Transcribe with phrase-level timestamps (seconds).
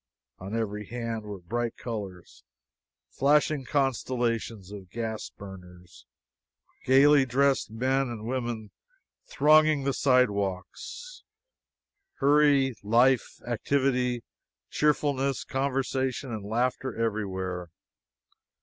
[0.39, 2.43] On every hand were bright colors,
[3.11, 6.07] flashing constellations of gas burners,
[6.85, 8.71] gaily dressed men and women
[9.27, 11.23] thronging the sidewalks
[12.15, 14.23] hurry, life, activity,
[14.71, 17.69] cheerfulness, conversation, and laughter everywhere!